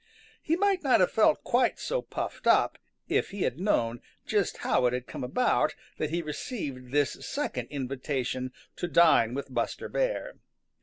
[0.41, 4.87] He might not have felt quite so puffed up if he had known just how
[4.87, 10.37] it had come about that he received this second invitation to dine with Buster Bear.